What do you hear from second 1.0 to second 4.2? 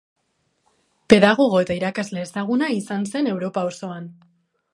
Pedagogo eta irakasle ezaguna izan zen Europa osoan.